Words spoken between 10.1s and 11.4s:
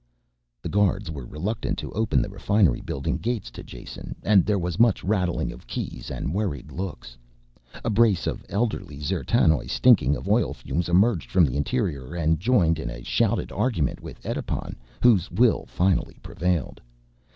of oil fumes, emerged